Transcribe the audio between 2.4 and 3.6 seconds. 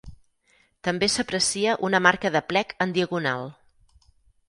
plec en diagonal.